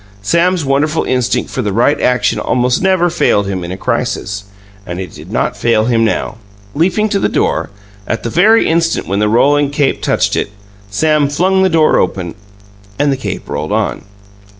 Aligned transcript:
Sam's 0.23 0.65
wonderful 0.65 1.03
instinct 1.03 1.51
for 1.51 1.61
the 1.61 1.71
right 1.71 2.01
action 2.01 2.39
almost 2.39 2.81
never 2.81 3.07
failed 3.07 3.45
him 3.45 3.63
in 3.63 3.71
a 3.71 3.77
crisis, 3.77 4.45
and 4.83 4.99
it 4.99 5.13
did 5.13 5.31
not 5.31 5.55
fail 5.55 5.85
him 5.85 6.03
now. 6.03 6.37
Leaping 6.73 7.07
to 7.09 7.19
the 7.19 7.29
door, 7.29 7.69
at 8.07 8.23
the 8.23 8.31
very 8.31 8.67
instant 8.67 9.05
when 9.05 9.19
the 9.19 9.29
rolling 9.29 9.69
cape 9.69 10.01
touched 10.01 10.35
it, 10.35 10.49
Sam 10.89 11.29
flung 11.29 11.61
the 11.61 11.69
door 11.69 11.99
open 11.99 12.33
and 12.97 13.11
the 13.11 13.15
cape 13.15 13.47
rolled 13.47 13.71
on. 13.71 14.01